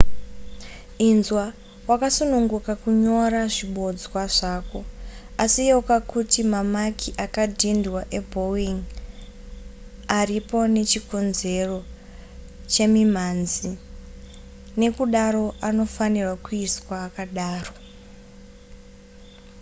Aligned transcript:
inzwa 1.09 1.45
wakasununguka 1.89 2.71
kunyora 2.81 3.41
zvibodzwa 3.55 4.21
zvako 4.37 4.79
asi 5.43 5.59
yeuka 5.69 5.97
kuti 6.11 6.39
mamaki 6.53 7.09
akadhindwa 7.25 8.01
ebowing 8.19 8.79
aripo 10.19 10.59
nechikonzero 10.73 11.79
chemimhanzi 12.71 13.71
nekudaro 14.79 15.45
anofanirwa 15.67 16.35
kusiiwa 16.45 16.95
akadaro 17.07 17.73